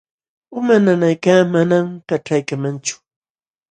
[0.57, 2.95] Uma nanaykaq manam kaćhaykamanchu.